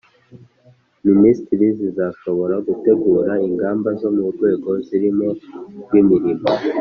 [1.07, 5.27] minisiteri zizashobora gutegura ingamba zo mu rwego zirimo
[5.83, 6.47] rw'imirimo